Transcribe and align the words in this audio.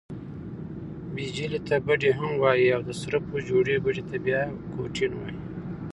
بیجلي 1.13 1.59
ته 1.67 1.75
بډۍ 1.85 2.11
هم 2.19 2.31
وايي 2.41 2.67
او، 2.75 2.81
د 2.87 2.89
سرپو 3.01 3.37
جوړي 3.49 3.75
بډۍ 3.85 4.03
ته 4.09 4.17
بیا 4.25 4.41
کوټین 4.73 5.11
وايي. 5.17 5.37